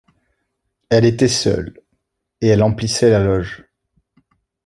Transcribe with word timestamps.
Elle 0.89 1.05
était 1.05 1.27
seule, 1.27 1.77
et 2.41 2.47
elle 2.47 2.63
emplissait 2.63 3.11
la 3.11 3.23
loge. 3.23 3.65